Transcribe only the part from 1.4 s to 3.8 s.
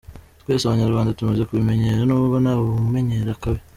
kubimenyera, n’ubwo “nta wumenyera akabi”.